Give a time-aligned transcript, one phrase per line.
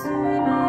[0.00, 0.67] 最美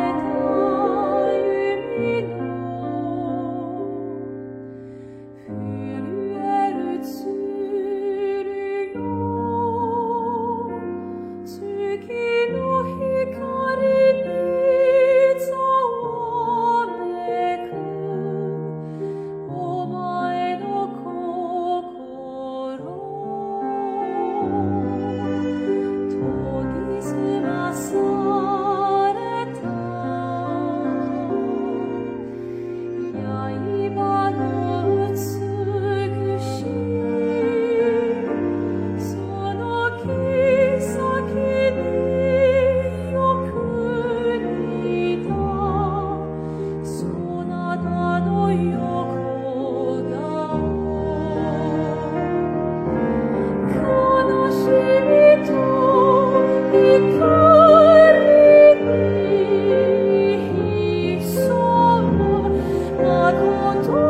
[63.40, 64.09] 团团